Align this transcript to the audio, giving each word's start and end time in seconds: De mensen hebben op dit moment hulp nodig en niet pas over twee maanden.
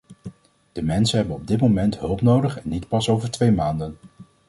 De 0.71 0.81
mensen 0.83 1.17
hebben 1.17 1.35
op 1.35 1.47
dit 1.47 1.61
moment 1.61 1.99
hulp 1.99 2.21
nodig 2.21 2.55
en 2.57 2.69
niet 2.69 2.87
pas 2.87 3.09
over 3.09 3.31
twee 3.31 3.51
maanden. 3.51 3.97